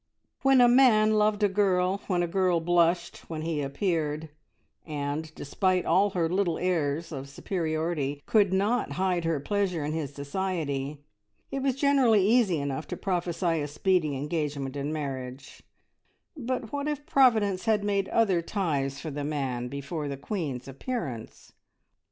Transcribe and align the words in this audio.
When 0.41 0.61
a 0.61 0.67
man 0.67 1.13
loved 1.13 1.43
a 1.43 1.47
girl, 1.47 2.01
when 2.07 2.23
a 2.23 2.27
girl 2.27 2.59
blushed 2.59 3.17
when 3.29 3.43
he 3.43 3.61
appeared, 3.61 4.29
and, 4.83 5.31
despite 5.35 5.85
all 5.85 6.09
her 6.09 6.27
little 6.27 6.57
airs 6.57 7.11
of 7.11 7.29
superiority, 7.29 8.23
could 8.25 8.51
not 8.51 8.93
hide 8.93 9.25
her 9.25 9.39
pleasure 9.39 9.85
in 9.85 9.91
his 9.91 10.11
society, 10.11 11.03
it 11.51 11.61
was 11.61 11.75
generally 11.75 12.25
easy 12.25 12.57
enough 12.57 12.87
to 12.87 12.97
prophesy 12.97 13.61
a 13.61 13.67
speedy 13.67 14.15
engagement 14.17 14.75
and 14.75 14.91
marriage, 14.91 15.61
but 16.35 16.71
what 16.73 16.87
if 16.87 17.05
Providence 17.05 17.65
had 17.65 17.83
made 17.83 18.09
other 18.09 18.41
ties 18.41 18.99
for 18.99 19.11
the 19.11 19.23
man 19.23 19.67
before 19.67 20.07
the 20.07 20.17
Queen's 20.17 20.67
appearance? 20.67 21.53